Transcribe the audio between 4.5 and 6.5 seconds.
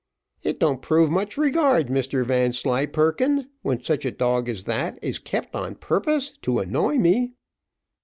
that is kept on purpose